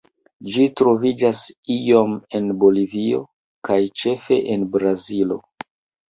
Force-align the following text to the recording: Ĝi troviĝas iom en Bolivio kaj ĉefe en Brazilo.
Ĝi 0.53 0.63
troviĝas 0.79 1.41
iom 1.73 2.15
en 2.39 2.47
Bolivio 2.63 3.19
kaj 3.69 3.77
ĉefe 4.05 4.39
en 4.55 4.65
Brazilo. 4.77 5.39